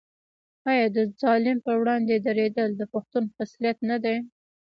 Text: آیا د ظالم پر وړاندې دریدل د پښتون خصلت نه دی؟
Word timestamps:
آیا 0.71 0.87
د 0.95 0.97
ظالم 1.21 1.57
پر 1.65 1.75
وړاندې 1.81 2.13
دریدل 2.27 2.69
د 2.77 2.81
پښتون 2.93 3.23
خصلت 3.35 3.77
نه 3.89 3.97
دی؟ 4.03 4.15